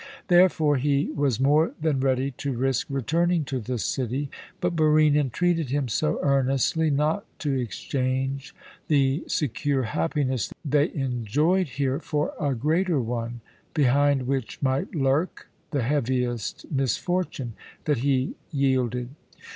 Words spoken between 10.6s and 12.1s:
they enjoyed here